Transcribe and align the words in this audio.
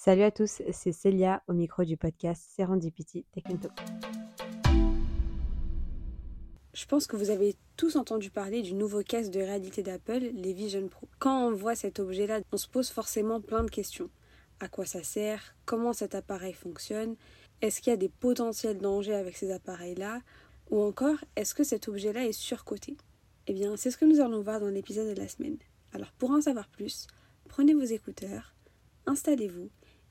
Salut 0.00 0.22
à 0.22 0.30
tous, 0.30 0.62
c'est 0.70 0.92
Célia 0.92 1.42
au 1.48 1.52
micro 1.52 1.82
du 1.82 1.96
podcast 1.96 2.40
Serendipity 2.54 3.24
Tech. 3.32 3.42
Je 6.72 6.86
pense 6.86 7.08
que 7.08 7.16
vous 7.16 7.30
avez 7.30 7.56
tous 7.76 7.96
entendu 7.96 8.30
parler 8.30 8.62
du 8.62 8.74
nouveau 8.74 9.02
casque 9.02 9.32
de 9.32 9.40
réalité 9.40 9.82
d'Apple, 9.82 10.30
les 10.32 10.52
Vision 10.52 10.86
Pro. 10.86 11.08
Quand 11.18 11.48
on 11.48 11.52
voit 11.52 11.74
cet 11.74 11.98
objet-là, 11.98 12.42
on 12.52 12.56
se 12.56 12.68
pose 12.68 12.90
forcément 12.90 13.40
plein 13.40 13.64
de 13.64 13.70
questions. 13.70 14.08
À 14.60 14.68
quoi 14.68 14.86
ça 14.86 15.02
sert? 15.02 15.56
Comment 15.64 15.92
cet 15.92 16.14
appareil 16.14 16.52
fonctionne? 16.54 17.16
Est-ce 17.60 17.80
qu'il 17.80 17.90
y 17.90 17.94
a 17.94 17.96
des 17.96 18.08
potentiels 18.08 18.78
dangers 18.78 19.16
avec 19.16 19.36
ces 19.36 19.50
appareils-là? 19.50 20.20
Ou 20.70 20.80
encore, 20.80 21.18
est-ce 21.34 21.56
que 21.56 21.64
cet 21.64 21.88
objet-là 21.88 22.24
est 22.24 22.30
surcoté? 22.30 22.96
Eh 23.48 23.52
bien, 23.52 23.76
c'est 23.76 23.90
ce 23.90 23.98
que 23.98 24.04
nous 24.04 24.20
allons 24.20 24.42
voir 24.42 24.60
dans 24.60 24.68
l'épisode 24.68 25.12
de 25.12 25.20
la 25.20 25.26
semaine. 25.26 25.58
Alors, 25.92 26.12
pour 26.12 26.30
en 26.30 26.40
savoir 26.40 26.68
plus, 26.68 27.08
prenez 27.48 27.74
vos 27.74 27.82
écouteurs, 27.82 28.54
installez-vous 29.06 29.70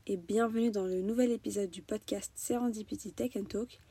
et 0.09 0.15
bienvenue 0.15 0.71
dans 0.71 0.85
le 0.85 1.01
nouvel 1.01 1.31
épisode 1.31 1.69
du 1.69 1.81
podcast 1.81 2.31
Serendipity 2.35 3.11
Tech 3.11 3.31
and 3.35 3.43
Talk, 3.43 3.81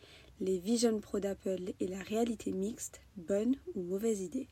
les 0.40 0.58
Vision 0.58 0.98
Pro 0.98 1.20
d'Apple 1.20 1.74
et 1.78 1.86
la 1.86 1.98
réalité 1.98 2.52
mixte, 2.52 3.02
bonne 3.18 3.56
ou 3.74 3.82
mauvaise 3.82 4.22
idée. 4.22 4.48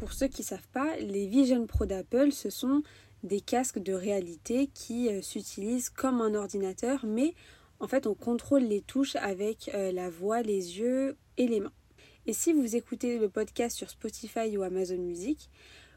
Pour 0.00 0.12
ceux 0.12 0.26
qui 0.26 0.42
ne 0.42 0.46
savent 0.46 0.68
pas, 0.72 0.96
les 0.96 1.28
Vision 1.28 1.68
Pro 1.68 1.86
d'Apple, 1.86 2.32
ce 2.32 2.50
sont 2.50 2.82
des 3.22 3.40
casques 3.40 3.78
de 3.78 3.92
réalité 3.92 4.66
qui 4.74 5.08
euh, 5.08 5.22
s'utilisent 5.22 5.90
comme 5.90 6.20
un 6.20 6.34
ordinateur, 6.34 7.06
mais 7.06 7.34
en 7.78 7.86
fait 7.86 8.08
on 8.08 8.14
contrôle 8.14 8.62
les 8.62 8.80
touches 8.80 9.14
avec 9.14 9.70
euh, 9.72 9.92
la 9.92 10.10
voix, 10.10 10.42
les 10.42 10.80
yeux 10.80 11.16
et 11.36 11.46
les 11.46 11.60
mains. 11.60 11.72
Et 12.24 12.32
si 12.32 12.52
vous 12.52 12.76
écoutez 12.76 13.18
le 13.18 13.28
podcast 13.28 13.76
sur 13.76 13.90
Spotify 13.90 14.56
ou 14.56 14.62
Amazon 14.62 14.98
Music, 14.98 15.50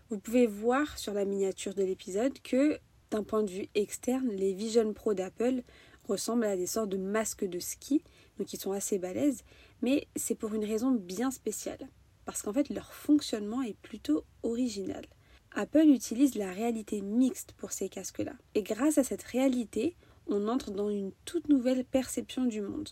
vous 0.09 0.17
pouvez 0.17 0.47
voir 0.47 0.97
sur 0.97 1.13
la 1.13 1.23
miniature 1.23 1.75
de 1.75 1.83
l'épisode 1.83 2.41
que 2.41 2.79
d'un 3.11 3.21
point 3.21 3.43
de 3.43 3.51
vue 3.51 3.69
externe, 3.75 4.29
les 4.29 4.55
Vision 4.55 4.91
Pro 4.93 5.13
d'Apple 5.13 5.61
ressemblent 6.07 6.45
à 6.45 6.57
des 6.57 6.65
sortes 6.65 6.89
de 6.89 6.97
masques 6.97 7.45
de 7.45 7.59
ski, 7.59 8.01
donc 8.39 8.51
ils 8.53 8.59
sont 8.59 8.71
assez 8.71 8.97
balèzes, 8.97 9.43
mais 9.83 10.07
c'est 10.15 10.33
pour 10.33 10.55
une 10.55 10.65
raison 10.65 10.89
bien 10.89 11.29
spéciale, 11.29 11.87
parce 12.25 12.41
qu'en 12.41 12.53
fait 12.53 12.69
leur 12.69 12.91
fonctionnement 12.91 13.61
est 13.61 13.77
plutôt 13.83 14.23
original. 14.41 15.05
Apple 15.51 15.89
utilise 15.89 16.33
la 16.33 16.51
réalité 16.51 17.01
mixte 17.01 17.51
pour 17.51 17.71
ces 17.71 17.87
casques-là, 17.87 18.33
et 18.55 18.63
grâce 18.63 18.97
à 18.97 19.03
cette 19.03 19.23
réalité, 19.23 19.95
on 20.25 20.47
entre 20.47 20.71
dans 20.71 20.89
une 20.89 21.11
toute 21.23 21.49
nouvelle 21.49 21.85
perception 21.85 22.45
du 22.45 22.61
monde. 22.61 22.89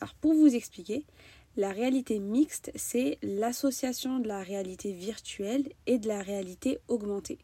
Alors 0.00 0.14
pour 0.14 0.34
vous 0.34 0.54
expliquer, 0.54 1.04
la 1.56 1.70
réalité 1.70 2.18
mixte, 2.18 2.72
c'est 2.74 3.18
l'association 3.22 4.20
de 4.20 4.28
la 4.28 4.42
réalité 4.42 4.92
virtuelle 4.92 5.68
et 5.86 5.98
de 5.98 6.08
la 6.08 6.22
réalité 6.22 6.78
augmentée. 6.88 7.38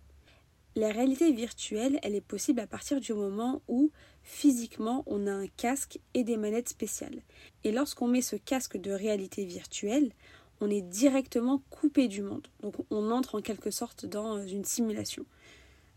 La 0.76 0.90
réalité 0.90 1.30
virtuelle, 1.32 1.98
elle 2.02 2.14
est 2.14 2.20
possible 2.20 2.60
à 2.60 2.66
partir 2.66 3.00
du 3.00 3.12
moment 3.12 3.60
où 3.68 3.90
physiquement 4.22 5.02
on 5.06 5.26
a 5.26 5.32
un 5.32 5.46
casque 5.46 5.98
et 6.14 6.24
des 6.24 6.36
manettes 6.36 6.68
spéciales. 6.68 7.20
Et 7.64 7.72
lorsqu'on 7.72 8.06
met 8.06 8.22
ce 8.22 8.36
casque 8.36 8.78
de 8.78 8.92
réalité 8.92 9.44
virtuelle, 9.44 10.12
on 10.60 10.70
est 10.70 10.82
directement 10.82 11.62
coupé 11.68 12.08
du 12.08 12.22
monde. 12.22 12.46
Donc 12.62 12.76
on 12.90 13.10
entre 13.10 13.34
en 13.34 13.42
quelque 13.42 13.70
sorte 13.70 14.06
dans 14.06 14.40
une 14.40 14.64
simulation. 14.64 15.26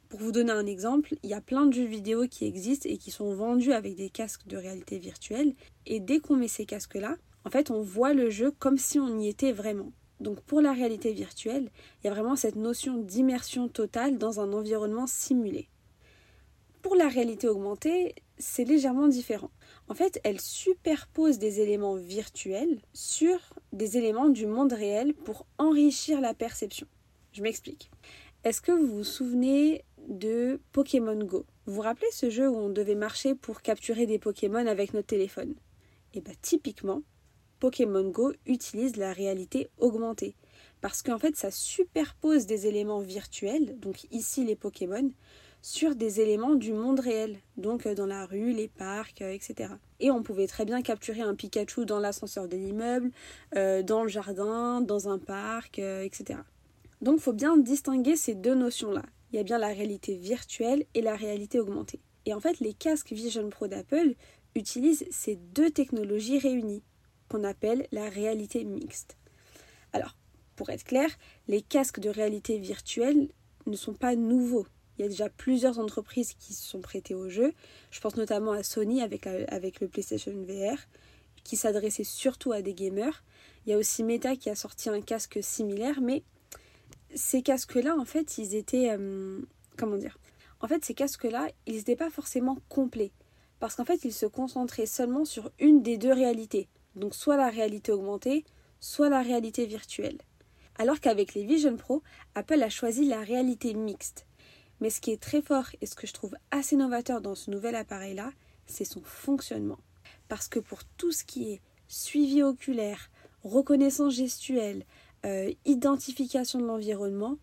Pour 0.10 0.20
vous 0.20 0.34
donner 0.34 0.52
un 0.52 0.66
exemple, 0.66 1.16
il 1.24 1.30
y 1.30 1.34
a 1.34 1.40
plein 1.42 1.66
de 1.66 1.74
jeux 1.74 1.86
vidéo 1.86 2.28
qui 2.28 2.46
existent 2.46 2.90
et 2.90 2.98
qui 2.98 3.12
sont 3.12 3.34
vendus 3.34 3.72
avec 3.72 3.96
des 3.96 4.10
casques 4.10 4.48
de 4.48 4.58
réalité 4.58 5.00
virtuelle. 5.00 5.54
Et 5.86 6.02
dès 6.02 6.20
qu'on 6.20 6.36
met 6.36 6.50
ces 6.50 6.66
casques-là, 6.66 7.16
en 7.46 7.50
fait, 7.50 7.72
on 7.72 7.82
voit 7.82 8.14
le 8.14 8.30
jeu 8.30 8.52
comme 8.52 8.78
si 8.78 9.00
on 9.00 9.20
y 9.20 9.28
était 9.28 9.52
vraiment. 9.52 9.92
Donc 10.20 10.40
pour 10.42 10.62
la 10.62 10.74
réalité 10.74 11.14
virtuelle, 11.14 11.70
il 12.04 12.08
y 12.08 12.10
a 12.10 12.14
vraiment 12.14 12.36
cette 12.36 12.56
notion 12.56 12.98
d'immersion 12.98 13.68
totale 13.68 14.18
dans 14.18 14.40
un 14.40 14.54
environnement 14.54 15.08
simulé. 15.08 15.68
Pour 16.82 16.96
la 16.96 17.08
réalité 17.08 17.48
augmentée, 17.48 18.16
c'est 18.38 18.64
légèrement 18.64 19.08
différent. 19.08 19.52
En 19.88 19.94
fait, 19.94 20.20
elle 20.24 20.40
superpose 20.40 21.38
des 21.38 21.60
éléments 21.60 21.96
virtuels 21.96 22.82
sur 22.94 23.38
des 23.74 23.98
éléments 23.98 24.30
du 24.30 24.46
monde 24.46 24.74
réel 24.74 25.14
pour 25.14 25.46
enrichir 25.58 26.22
la 26.22 26.34
perception. 26.34 26.88
Je 27.34 27.42
m'explique. 27.42 27.92
Est-ce 28.44 28.62
que 28.62 28.72
vous 28.72 28.88
vous 28.88 29.04
souvenez 29.04 29.84
de 30.08 30.60
Pokémon 30.72 31.24
Go? 31.24 31.46
Vous 31.66 31.76
vous 31.76 31.82
rappelez 31.82 32.10
ce 32.12 32.30
jeu 32.30 32.50
où 32.50 32.56
on 32.56 32.70
devait 32.70 32.96
marcher 32.96 33.36
pour 33.36 33.62
capturer 33.62 34.08
des 34.08 34.18
Pokémon 34.18 34.66
avec 34.66 34.94
notre 34.94 35.08
téléphone? 35.08 35.54
Eh 36.14 36.22
bien 36.22 36.34
typiquement, 36.42 37.04
Pokémon 37.62 38.10
Go 38.10 38.34
utilise 38.48 38.98
la 38.98 39.14
réalité 39.14 39.70
augmentée. 39.78 40.36
Parce 40.82 41.04
qu'en 41.04 41.20
fait, 41.20 41.36
ça 41.36 41.52
superpose 41.52 42.48
des 42.48 42.66
éléments 42.66 43.02
virtuels, 43.02 43.80
donc 43.80 44.08
ici 44.10 44.44
les 44.44 44.56
Pokémon, 44.56 45.12
sur 45.62 45.96
des 45.96 46.22
éléments 46.22 46.56
du 46.56 46.74
monde 46.74 47.00
réel, 47.00 47.38
donc 47.58 47.86
euh, 47.86 47.94
dans 47.94 48.08
la 48.08 48.26
rue, 48.26 48.52
les 48.52 48.68
parcs, 48.68 49.22
euh, 49.22 49.32
etc. 49.32 49.70
Et 50.00 50.10
on 50.10 50.24
pouvait 50.24 50.48
très 50.48 50.66
bien 50.66 50.82
capturer 50.82 51.22
un 51.22 51.36
Pikachu 51.36 51.86
dans 51.86 52.00
l'ascenseur 52.00 52.48
de 52.48 52.58
l'immeuble, 52.58 53.12
euh, 53.56 53.84
dans 53.84 54.02
le 54.02 54.10
jardin, 54.10 54.82
dans 54.82 55.08
un 55.08 55.20
parc, 55.20 55.78
etc. 55.78 56.40
Donc 57.02 57.18
il 57.18 57.22
faut 57.22 57.32
bien 57.32 57.58
distinguer 57.58 58.16
ces 58.16 58.34
deux 58.34 58.56
notions-là. 58.56 59.04
Il 59.32 59.36
y 59.36 59.40
a 59.40 59.44
bien 59.44 59.60
la 59.60 59.68
réalité 59.68 60.16
virtuelle 60.16 60.84
et 60.96 61.02
la 61.02 61.16
réalité 61.16 61.60
augmentée. 61.60 62.00
Et 62.26 62.34
en 62.34 62.40
fait, 62.40 62.60
les 62.60 62.74
casques 62.74 63.12
Vision 63.12 63.48
Pro 63.50 63.68
d'Apple 63.68 64.16
utilisent 64.56 65.06
ces 65.12 65.36
deux 65.36 65.70
technologies 65.70 66.40
réunies 66.40 66.82
qu'on 67.32 67.46
appelle 67.46 67.88
la 67.94 68.10
réalité 68.10 68.66
mixte. 68.66 69.16
Alors, 69.94 70.18
pour 70.58 70.70
être 70.70 70.84
clair, 70.84 71.10
les 71.48 71.62
casques 71.62 72.02
de 72.02 72.10
réalité 72.10 72.58
virtuelle 72.60 73.30
ne 73.68 73.76
sont 73.78 73.94
pas 73.94 74.16
nouveaux. 74.16 74.68
Il 74.98 75.04
y 75.04 75.06
a 75.06 75.08
déjà 75.08 75.30
plusieurs 75.30 75.80
entreprises 75.80 76.34
qui 76.34 76.54
se 76.54 76.68
sont 76.68 76.82
prêtées 76.82 77.16
au 77.16 77.30
jeu. 77.30 77.54
Je 77.90 78.02
pense 78.02 78.18
notamment 78.18 78.52
à 78.52 78.64
Sony 78.64 79.02
avec, 79.02 79.28
avec 79.28 79.80
le 79.80 79.88
PlayStation 79.88 80.34
VR, 80.34 80.78
qui 81.46 81.56
s'adressait 81.56 82.04
surtout 82.04 82.52
à 82.52 82.62
des 82.62 82.74
gamers. 82.74 83.24
Il 83.66 83.70
y 83.70 83.74
a 83.74 83.78
aussi 83.78 84.04
Meta 84.04 84.36
qui 84.36 84.50
a 84.50 84.56
sorti 84.56 84.90
un 84.90 85.02
casque 85.02 85.40
similaire, 85.42 86.02
mais 86.02 86.24
ces 87.16 87.42
casques-là, 87.42 87.96
en 87.98 88.06
fait, 88.06 88.38
ils 88.38 88.56
étaient... 88.56 88.90
Euh, 88.92 89.40
comment 89.78 89.96
dire? 89.96 90.20
En 90.60 90.68
fait, 90.68 90.84
ces 90.84 90.94
casques-là, 90.94 91.48
ils 91.66 91.76
n'étaient 91.76 91.96
pas 91.96 92.10
forcément 92.10 92.58
complets. 92.68 93.14
Parce 93.60 93.76
qu'en 93.76 93.86
fait, 93.86 94.04
ils 94.04 94.14
se 94.14 94.26
concentraient 94.26 94.86
seulement 94.86 95.24
sur 95.24 95.50
une 95.60 95.82
des 95.82 95.98
deux 95.98 96.14
réalités 96.14 96.68
donc 96.96 97.16
soit 97.16 97.38
la 97.38 97.50
réalité 97.50 97.92
augmentée, 97.92 98.46
soit 98.80 99.10
la 99.10 99.22
réalité 99.22 99.66
virtuelle. 99.66 100.18
Alors 100.78 101.00
qu'avec 101.00 101.34
les 101.34 101.46
Vision 101.46 101.76
Pro, 101.78 102.02
Apple 102.36 102.62
a 102.64 102.70
choisi 102.70 103.06
la 103.06 103.22
réalité 103.22 103.74
mixte. 103.74 104.26
Mais 104.80 104.90
ce 104.90 105.00
qui 105.00 105.12
est 105.12 105.22
très 105.22 105.42
fort 105.42 105.68
et 105.80 105.86
ce 105.86 105.96
que 105.96 106.08
je 106.08 106.14
trouve 106.14 106.36
assez 106.50 106.76
novateur 106.76 107.22
dans 107.22 107.36
ce 107.36 107.52
nouvel 107.52 107.76
appareil-là, 107.76 108.32
c'est 108.66 108.86
son 108.86 109.02
fonctionnement. 109.04 109.80
Parce 110.28 110.48
que 110.48 110.60
pour 110.60 110.84
tout 110.98 111.12
ce 111.12 111.24
qui 111.24 111.52
est 111.52 111.62
suivi 111.88 112.42
oculaire, 112.42 113.12
reconnaissance 113.44 114.16
gestuelle, 114.16 114.86
euh, 115.26 115.52
identification 115.66 116.60
de 116.60 116.66
l'environnement, 116.66 117.38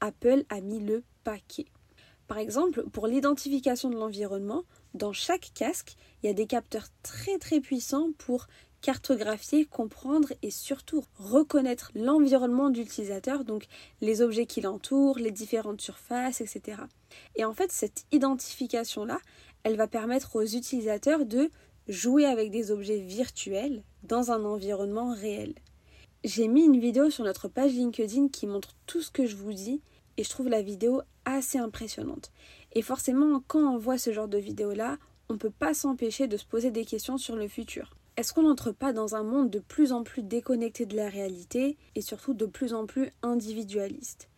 Apple 0.00 0.44
a 0.48 0.60
mis 0.60 0.80
le 0.80 1.04
paquet. 1.22 1.66
Par 2.26 2.38
exemple, 2.38 2.84
pour 2.90 3.06
l'identification 3.06 3.90
de 3.90 3.96
l'environnement, 3.96 4.64
dans 4.94 5.12
chaque 5.12 5.50
casque, 5.54 5.96
il 6.22 6.26
y 6.26 6.30
a 6.30 6.32
des 6.32 6.46
capteurs 6.46 6.86
très 7.02 7.38
très 7.38 7.60
puissants 7.60 8.10
pour 8.18 8.46
cartographier, 8.80 9.64
comprendre 9.64 10.32
et 10.42 10.50
surtout 10.50 11.04
reconnaître 11.18 11.90
l'environnement 11.94 12.70
d'utilisateur, 12.70 13.44
donc 13.44 13.66
les 14.00 14.22
objets 14.22 14.46
qui 14.46 14.60
l'entourent, 14.60 15.18
les 15.18 15.30
différentes 15.30 15.80
surfaces, 15.80 16.40
etc. 16.40 16.82
Et 17.36 17.44
en 17.44 17.52
fait, 17.52 17.72
cette 17.72 18.04
identification-là, 18.12 19.18
elle 19.62 19.76
va 19.76 19.86
permettre 19.86 20.36
aux 20.36 20.44
utilisateurs 20.44 21.26
de 21.26 21.50
jouer 21.88 22.24
avec 22.24 22.50
des 22.50 22.70
objets 22.70 23.00
virtuels 23.00 23.82
dans 24.02 24.30
un 24.30 24.44
environnement 24.44 25.12
réel. 25.12 25.54
J'ai 26.24 26.48
mis 26.48 26.64
une 26.64 26.78
vidéo 26.78 27.10
sur 27.10 27.24
notre 27.24 27.48
page 27.48 27.72
LinkedIn 27.72 28.28
qui 28.28 28.46
montre 28.46 28.74
tout 28.86 29.00
ce 29.00 29.10
que 29.10 29.26
je 29.26 29.36
vous 29.36 29.52
dis 29.52 29.80
et 30.16 30.24
je 30.24 30.28
trouve 30.28 30.48
la 30.48 30.62
vidéo 30.62 31.02
assez 31.24 31.58
impressionnante. 31.58 32.30
Et 32.72 32.82
forcément, 32.82 33.42
quand 33.46 33.74
on 33.74 33.78
voit 33.78 33.98
ce 33.98 34.12
genre 34.12 34.28
de 34.28 34.38
vidéo-là, 34.38 34.98
on 35.28 35.34
ne 35.34 35.38
peut 35.38 35.50
pas 35.50 35.74
s'empêcher 35.74 36.26
de 36.26 36.36
se 36.36 36.44
poser 36.44 36.70
des 36.70 36.84
questions 36.84 37.16
sur 37.16 37.36
le 37.36 37.48
futur. 37.48 37.96
Est-ce 38.20 38.34
qu'on 38.34 38.42
n'entre 38.42 38.70
pas 38.70 38.92
dans 38.92 39.14
un 39.14 39.22
monde 39.22 39.48
de 39.48 39.60
plus 39.60 39.92
en 39.92 40.02
plus 40.02 40.22
déconnecté 40.22 40.84
de 40.84 40.94
la 40.94 41.08
réalité 41.08 41.78
et 41.94 42.02
surtout 42.02 42.34
de 42.34 42.44
plus 42.44 42.74
en 42.74 42.84
plus 42.84 43.08
individualiste? 43.22 44.28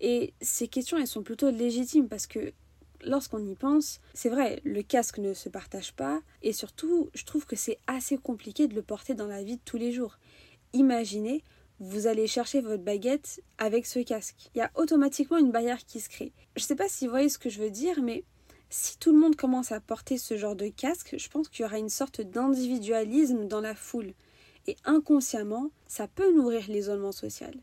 Et 0.00 0.32
ces 0.40 0.68
questions, 0.68 0.96
elles 0.96 1.06
sont 1.06 1.22
plutôt 1.22 1.50
légitimes 1.50 2.08
parce 2.08 2.26
que 2.26 2.54
lorsqu'on 3.02 3.46
y 3.46 3.54
pense, 3.54 4.00
c'est 4.14 4.30
vrai, 4.30 4.62
le 4.64 4.80
casque 4.80 5.18
ne 5.18 5.34
se 5.34 5.50
partage 5.50 5.92
pas 5.92 6.22
et 6.42 6.54
surtout, 6.54 7.10
je 7.12 7.26
trouve 7.26 7.44
que 7.44 7.56
c'est 7.56 7.78
assez 7.86 8.16
compliqué 8.16 8.68
de 8.68 8.74
le 8.74 8.80
porter 8.80 9.12
dans 9.12 9.26
la 9.26 9.42
vie 9.42 9.56
de 9.56 9.62
tous 9.66 9.76
les 9.76 9.92
jours. 9.92 10.16
Imaginez, 10.72 11.44
vous 11.78 12.06
allez 12.06 12.26
chercher 12.26 12.62
votre 12.62 12.84
baguette 12.84 13.42
avec 13.58 13.84
ce 13.84 13.98
casque. 13.98 14.48
Il 14.54 14.58
y 14.60 14.62
a 14.62 14.70
automatiquement 14.76 15.36
une 15.36 15.52
barrière 15.52 15.84
qui 15.84 16.00
se 16.00 16.08
crée. 16.08 16.32
Je 16.56 16.62
ne 16.62 16.66
sais 16.68 16.74
pas 16.74 16.88
si 16.88 17.04
vous 17.04 17.10
voyez 17.10 17.28
ce 17.28 17.38
que 17.38 17.50
je 17.50 17.60
veux 17.60 17.68
dire, 17.68 18.00
mais 18.00 18.24
si 18.70 18.98
tout 18.98 19.12
le 19.12 19.18
monde 19.18 19.36
commence 19.36 19.72
à 19.72 19.80
porter 19.80 20.18
ce 20.18 20.36
genre 20.36 20.56
de 20.56 20.68
casque, 20.68 21.14
je 21.18 21.28
pense 21.28 21.48
qu'il 21.48 21.62
y 21.62 21.66
aura 21.66 21.78
une 21.78 21.88
sorte 21.88 22.20
d'individualisme 22.20 23.46
dans 23.46 23.60
la 23.60 23.74
foule. 23.74 24.12
Et 24.66 24.76
inconsciemment, 24.84 25.70
ça 25.86 26.08
peut 26.08 26.34
nourrir 26.34 26.64
l'isolement 26.68 27.12
social. 27.12 27.54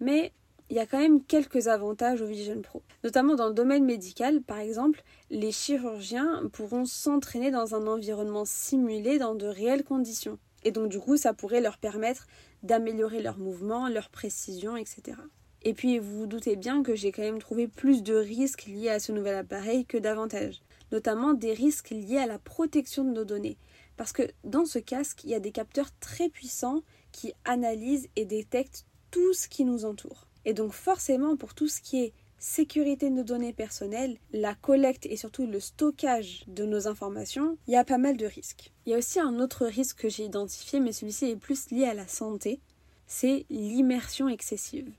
Mais 0.00 0.32
il 0.70 0.76
y 0.76 0.80
a 0.80 0.86
quand 0.86 0.98
même 0.98 1.22
quelques 1.22 1.68
avantages 1.68 2.22
au 2.22 2.26
Vision 2.26 2.62
Pro. 2.62 2.82
Notamment 3.04 3.34
dans 3.34 3.48
le 3.48 3.54
domaine 3.54 3.84
médical, 3.84 4.40
par 4.40 4.58
exemple, 4.58 5.02
les 5.28 5.52
chirurgiens 5.52 6.44
pourront 6.50 6.86
s'entraîner 6.86 7.50
dans 7.50 7.74
un 7.74 7.86
environnement 7.86 8.46
simulé 8.46 9.18
dans 9.18 9.34
de 9.34 9.46
réelles 9.46 9.84
conditions. 9.84 10.38
Et 10.64 10.70
donc 10.70 10.88
du 10.88 10.98
coup, 10.98 11.18
ça 11.18 11.34
pourrait 11.34 11.60
leur 11.60 11.76
permettre 11.76 12.26
d'améliorer 12.62 13.20
leur 13.20 13.36
mouvement, 13.38 13.88
leur 13.88 14.08
précision, 14.08 14.76
etc. 14.76 15.18
Et 15.64 15.74
puis 15.74 15.98
vous 15.98 16.20
vous 16.20 16.26
doutez 16.26 16.56
bien 16.56 16.82
que 16.82 16.94
j'ai 16.94 17.12
quand 17.12 17.22
même 17.22 17.38
trouvé 17.38 17.68
plus 17.68 18.02
de 18.02 18.14
risques 18.14 18.66
liés 18.66 18.88
à 18.88 18.98
ce 18.98 19.12
nouvel 19.12 19.36
appareil 19.36 19.84
que 19.84 19.96
d'avantages, 19.96 20.60
notamment 20.90 21.34
des 21.34 21.52
risques 21.52 21.90
liés 21.90 22.18
à 22.18 22.26
la 22.26 22.38
protection 22.38 23.04
de 23.04 23.12
nos 23.12 23.24
données. 23.24 23.56
Parce 23.96 24.12
que 24.12 24.22
dans 24.44 24.64
ce 24.64 24.78
casque, 24.78 25.22
il 25.24 25.30
y 25.30 25.34
a 25.34 25.40
des 25.40 25.52
capteurs 25.52 25.90
très 26.00 26.28
puissants 26.28 26.82
qui 27.12 27.32
analysent 27.44 28.08
et 28.16 28.24
détectent 28.24 28.86
tout 29.10 29.32
ce 29.34 29.48
qui 29.48 29.64
nous 29.64 29.84
entoure. 29.84 30.26
Et 30.44 30.54
donc 30.54 30.72
forcément, 30.72 31.36
pour 31.36 31.54
tout 31.54 31.68
ce 31.68 31.80
qui 31.80 32.02
est 32.02 32.12
sécurité 32.38 33.08
de 33.08 33.14
nos 33.14 33.22
données 33.22 33.52
personnelles, 33.52 34.18
la 34.32 34.54
collecte 34.56 35.06
et 35.06 35.16
surtout 35.16 35.46
le 35.46 35.60
stockage 35.60 36.42
de 36.48 36.64
nos 36.64 36.88
informations, 36.88 37.56
il 37.68 37.74
y 37.74 37.76
a 37.76 37.84
pas 37.84 37.98
mal 37.98 38.16
de 38.16 38.26
risques. 38.26 38.72
Il 38.84 38.90
y 38.90 38.94
a 38.94 38.98
aussi 38.98 39.20
un 39.20 39.38
autre 39.38 39.66
risque 39.66 39.98
que 39.98 40.08
j'ai 40.08 40.24
identifié, 40.24 40.80
mais 40.80 40.90
celui-ci 40.90 41.26
est 41.26 41.36
plus 41.36 41.70
lié 41.70 41.84
à 41.84 41.94
la 41.94 42.08
santé, 42.08 42.58
c'est 43.06 43.46
l'immersion 43.48 44.28
excessive. 44.28 44.90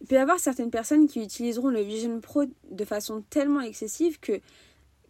Il 0.00 0.06
peut 0.06 0.16
y 0.16 0.18
avoir 0.18 0.38
certaines 0.38 0.70
personnes 0.70 1.08
qui 1.08 1.22
utiliseront 1.22 1.68
le 1.68 1.80
Vision 1.80 2.20
Pro 2.20 2.44
de 2.70 2.84
façon 2.84 3.22
tellement 3.30 3.60
excessive 3.60 4.20
que, 4.20 4.40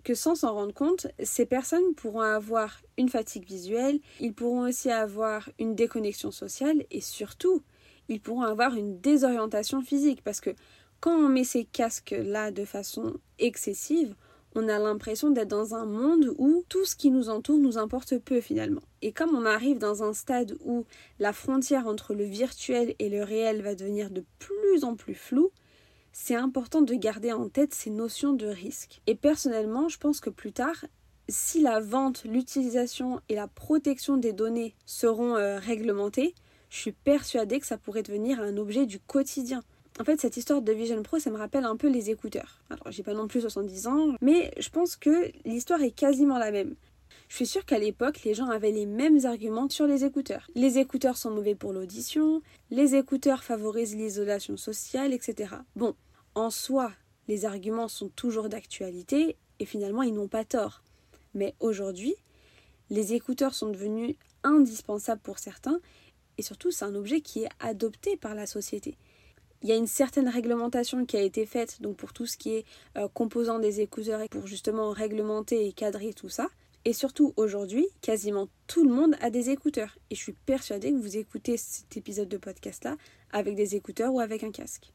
que 0.05 0.15
sans 0.15 0.35
s'en 0.35 0.55
rendre 0.55 0.75
compte, 0.75 1.09
ces 1.23 1.47
personnes 1.47 1.95
pourront 1.95 2.21
avoir 2.21 2.81
une 2.97 3.09
fatigue 3.09 3.47
visuelle, 3.47 3.99
ils 4.21 4.33
pourront 4.33 4.69
aussi 4.69 4.91
avoir 4.91 5.49
une 5.59 5.75
déconnexion 5.75 6.31
sociale 6.31 6.85
et 6.91 7.01
surtout, 7.01 7.63
ils 8.09 8.21
pourront 8.21 8.43
avoir 8.43 8.75
une 8.75 9.01
désorientation 9.01 9.83
physique. 9.83 10.23
Parce 10.23 10.41
que 10.41 10.55
quand 11.01 11.17
on 11.17 11.29
met 11.29 11.45
ces 11.45 11.65
casques-là 11.65 12.53
de 12.53 12.65
façon 12.65 13.15
excessive, 13.39 14.15
on 14.57 14.69
a 14.69 14.79
l'impression 14.79 15.31
d'être 15.31 15.49
dans 15.49 15.75
un 15.75 15.85
monde 15.85 16.35
où 16.39 16.65
tout 16.69 16.85
ce 16.85 16.97
qui 16.97 17.11
nous 17.11 17.29
entoure 17.29 17.59
nous 17.59 17.79
importe 17.79 18.19
peu 18.19 18.41
finalement. 18.41 18.81
Et 19.03 19.13
comme 19.13 19.35
on 19.37 19.45
arrive 19.45 19.79
dans 19.79 20.03
un 20.03 20.15
stade 20.15 20.57
où 20.65 20.87
la 21.19 21.33
frontière 21.33 21.87
entre 21.87 22.15
le 22.15 22.25
virtuel 22.25 22.95
et 22.99 23.11
le 23.11 23.23
réel 23.23 23.63
va 23.63 23.75
devenir 23.75 24.11
de 24.11 24.25
plus 24.39 24.83
en 24.83 24.97
plus 24.97 25.15
floue, 25.15 25.51
c'est 26.13 26.35
important 26.35 26.81
de 26.81 26.95
garder 26.95 27.33
en 27.33 27.51
tête 27.51 27.75
ces 27.75 27.91
notions 27.91 28.33
de 28.33 28.47
risque. 28.47 29.03
Et 29.07 29.15
personnellement, 29.15 29.91
je 29.91 29.99
pense 29.99 30.21
que 30.21 30.31
plus 30.31 30.53
tard, 30.53 30.87
si 31.29 31.61
la 31.61 31.81
vente, 31.81 32.25
l'utilisation 32.25 33.21
et 33.29 33.35
la 33.35 33.49
protection 33.49 34.17
des 34.17 34.33
données 34.33 34.75
seront 34.87 35.37
euh, 35.37 35.59
réglementées, 35.59 36.35
je 36.71 36.79
suis 36.79 36.93
persuadée 36.93 37.61
que 37.61 37.67
ça 37.67 37.77
pourrait 37.77 38.03
devenir 38.03 38.41
un 38.41 38.57
objet 38.57 38.87
du 38.87 38.99
quotidien. 38.99 39.63
En 39.99 40.05
fait, 40.05 40.21
cette 40.21 40.37
histoire 40.37 40.61
de 40.61 40.73
Vision 40.73 41.03
Pro, 41.03 41.19
ça 41.19 41.31
me 41.31 41.39
rappelle 41.39 41.65
un 41.65 41.77
peu 41.77 41.89
les 41.89 42.11
écouteurs. 42.11 42.61
Alors, 42.69 42.91
j'ai 42.91 43.03
pas 43.03 43.15
non 43.15 43.29
plus 43.29 43.41
70 43.41 43.87
ans, 43.87 44.15
mais 44.21 44.53
je 44.59 44.69
pense 44.69 44.95
que 44.95 45.33
l'histoire 45.47 45.81
est 45.81 45.91
quasiment 45.91 46.39
la 46.39 46.51
même. 46.51 46.75
Je 47.29 47.37
suis 47.37 47.47
sûre 47.47 47.65
qu'à 47.65 47.79
l'époque, 47.79 48.23
les 48.25 48.35
gens 48.35 48.51
avaient 48.51 48.73
les 48.73 48.85
mêmes 48.85 49.25
arguments 49.25 49.71
sur 49.71 49.87
les 49.87 50.05
écouteurs. 50.05 50.51
Les 50.55 50.79
écouteurs 50.79 51.17
sont 51.17 51.31
mauvais 51.31 51.55
pour 51.55 51.73
l'audition, 51.73 52.43
les 52.71 52.95
écouteurs 52.95 53.43
favorisent 53.43 53.97
l'isolation 53.97 54.59
sociale, 54.59 55.15
etc. 55.15 55.55
Bon, 55.77 55.95
en 56.35 56.51
soi, 56.51 56.93
les 57.27 57.47
arguments 57.47 57.89
sont 57.89 58.11
toujours 58.11 58.51
d'actualité 58.51 59.37
et 59.61 59.65
finalement, 59.65 60.03
ils 60.03 60.15
n'ont 60.15 60.29
pas 60.29 60.45
tort. 60.45 60.83
Mais 61.35 61.55
aujourd'hui, 61.59 62.15
les 62.91 63.15
écouteurs 63.15 63.55
sont 63.55 63.71
devenus 63.71 64.15
indispensables 64.45 65.23
pour 65.23 65.39
certains 65.39 65.81
et 66.39 66.43
surtout, 66.43 66.71
c'est 66.71 66.85
un 66.85 66.95
objet 66.95 67.23
qui 67.23 67.45
est 67.45 67.49
adopté 67.61 68.17
par 68.17 68.35
la 68.35 68.47
société. 68.47 68.99
Il 69.63 69.69
y 69.69 69.73
a 69.73 69.77
une 69.77 69.87
certaine 69.87 70.29
réglementation 70.29 71.07
qui 71.07 71.17
a 71.17 71.23
été 71.23 71.47
faite 71.47 71.81
donc 71.81 71.97
pour 71.97 72.13
tout 72.13 72.27
ce 72.27 72.37
qui 72.37 72.55
est 72.55 72.65
euh, 72.97 73.09
composant 73.13 73.59
des 73.59 73.81
écouteurs 73.81 74.21
et 74.21 74.29
pour 74.29 74.47
justement 74.47 74.91
réglementer 74.91 75.67
et 75.67 75.73
cadrer 75.73 76.13
tout 76.13 76.29
ça. 76.29 76.49
Et 76.85 76.93
surtout 76.93 77.33
aujourd'hui, 77.37 77.89
quasiment 78.01 78.49
tout 78.69 78.85
le 78.85 78.95
monde 78.95 79.17
a 79.21 79.31
des 79.31 79.51
écouteurs. 79.51 79.99
Et 80.11 80.15
je 80.15 80.21
suis 80.21 80.35
persuadée 80.47 80.93
que 80.93 80.99
vous 80.99 81.17
écoutez 81.17 81.57
cet 81.57 81.97
épisode 81.97 82.29
de 82.29 82.37
podcast-là 82.37 82.97
avec 83.33 83.57
des 83.57 83.75
écouteurs 83.75 84.13
ou 84.13 84.21
avec 84.21 84.45
un 84.45 84.53
casque. 84.53 84.93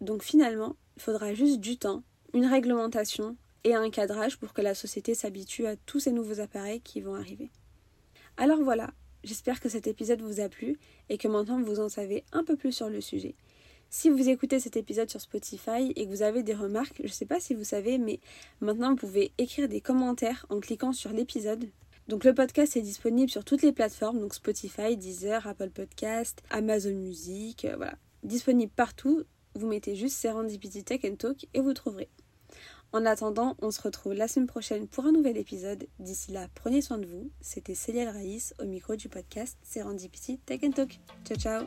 Donc 0.00 0.22
finalement, 0.22 0.76
il 0.96 1.02
faudra 1.02 1.34
juste 1.34 1.58
du 1.58 1.78
temps, 1.78 2.02
une 2.32 2.46
réglementation 2.46 3.36
et 3.64 3.74
un 3.74 3.90
cadrage 3.90 4.36
pour 4.36 4.52
que 4.52 4.62
la 4.62 4.74
société 4.74 5.14
s'habitue 5.14 5.66
à 5.66 5.76
tous 5.76 6.00
ces 6.00 6.12
nouveaux 6.12 6.40
appareils 6.40 6.80
qui 6.80 7.00
vont 7.00 7.14
arriver. 7.14 7.50
Alors 8.36 8.62
voilà, 8.62 8.90
j'espère 9.24 9.60
que 9.60 9.68
cet 9.68 9.86
épisode 9.86 10.20
vous 10.20 10.40
a 10.40 10.48
plu 10.48 10.78
et 11.08 11.18
que 11.18 11.28
maintenant 11.28 11.60
vous 11.60 11.80
en 11.80 11.88
savez 11.88 12.24
un 12.32 12.44
peu 12.44 12.56
plus 12.56 12.72
sur 12.72 12.88
le 12.88 13.00
sujet. 13.00 13.34
Si 13.94 14.08
vous 14.08 14.30
écoutez 14.30 14.58
cet 14.58 14.78
épisode 14.78 15.10
sur 15.10 15.20
Spotify 15.20 15.92
et 15.94 16.06
que 16.06 16.10
vous 16.10 16.22
avez 16.22 16.42
des 16.42 16.54
remarques, 16.54 16.96
je 17.00 17.08
ne 17.08 17.08
sais 17.08 17.26
pas 17.26 17.40
si 17.40 17.52
vous 17.52 17.62
savez, 17.62 17.98
mais 17.98 18.20
maintenant 18.62 18.92
vous 18.92 18.96
pouvez 18.96 19.32
écrire 19.36 19.68
des 19.68 19.82
commentaires 19.82 20.46
en 20.48 20.60
cliquant 20.60 20.94
sur 20.94 21.12
l'épisode. 21.12 21.68
Donc 22.08 22.24
le 22.24 22.32
podcast 22.32 22.74
est 22.74 22.80
disponible 22.80 23.30
sur 23.30 23.44
toutes 23.44 23.60
les 23.60 23.70
plateformes, 23.70 24.18
donc 24.18 24.32
Spotify, 24.32 24.96
Deezer, 24.96 25.46
Apple 25.46 25.68
Podcast, 25.68 26.42
Amazon 26.48 26.94
Music, 26.94 27.66
euh, 27.66 27.76
voilà. 27.76 27.98
Disponible 28.22 28.72
partout, 28.74 29.24
vous 29.56 29.66
mettez 29.66 29.94
juste 29.94 30.16
Serendipity 30.16 30.84
Tech 30.84 31.00
and 31.04 31.16
Talk 31.16 31.46
et 31.52 31.60
vous 31.60 31.74
trouverez. 31.74 32.08
En 32.92 33.04
attendant, 33.04 33.56
on 33.60 33.70
se 33.70 33.82
retrouve 33.82 34.14
la 34.14 34.26
semaine 34.26 34.48
prochaine 34.48 34.88
pour 34.88 35.04
un 35.04 35.12
nouvel 35.12 35.36
épisode. 35.36 35.86
D'ici 35.98 36.32
là, 36.32 36.48
prenez 36.54 36.80
soin 36.80 36.96
de 36.96 37.06
vous. 37.06 37.30
C'était 37.42 37.74
Célia 37.74 38.10
Raïs 38.10 38.54
au 38.58 38.64
micro 38.64 38.96
du 38.96 39.10
podcast 39.10 39.58
Serendipity 39.62 40.38
Tech 40.38 40.60
and 40.64 40.70
Talk. 40.70 40.98
Ciao 41.26 41.36
ciao 41.36 41.66